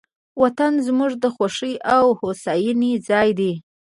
وطن 0.41 0.73
زموږ 0.87 1.11
د 1.23 1.25
خوښۍ 1.35 1.73
او 1.95 2.05
هوساینې 2.19 2.91
ځای 3.09 3.29
دی. 3.39 3.53